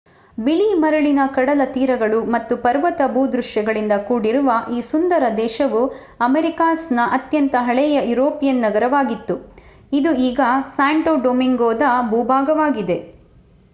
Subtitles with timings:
[0.37, 5.81] ಬಿಳಿ ಮರಳಿನ ಕಡಲತೀರಗಳು ಮತ್ತು ಪರ್ವತ ಭೂದೃಶ್ಯಗಳಿಂದ ಕೂಡಿರುವ ಈ ಸುಂದರ ದೇಶವು
[6.19, 9.35] ಅಮೆರಿಕಾಸ್‌ನ ಅತ್ಯಂತ ಹಳೆಯ ಯುರೋಪಿಯನ್ ನಗರವಾಗಿತ್ತು
[9.91, 10.41] ಇದು ಈಗ
[10.71, 12.97] ಸ್ಯಾಂಟೋ ಡೊಮಿಂಗೊದ ಭೂಭಾಗವಾಗಿದೆ